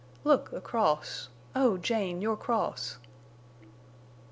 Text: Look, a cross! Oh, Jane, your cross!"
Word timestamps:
Look, 0.23 0.51
a 0.51 0.59
cross! 0.59 1.29
Oh, 1.55 1.77
Jane, 1.77 2.23
your 2.23 2.35
cross!" 2.35 2.97